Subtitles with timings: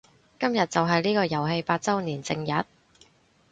[0.39, 2.65] 今日就係呢個遊戲八周年正日